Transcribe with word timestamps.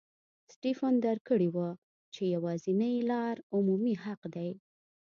سټېفن 0.53 0.93
درک 1.05 1.23
کړې 1.29 1.49
وه 1.55 1.67
چې 2.13 2.21
یوازینۍ 2.35 2.95
لار 3.09 3.35
عمومي 3.55 3.95
حق 4.03 4.21
دی. 4.35 4.49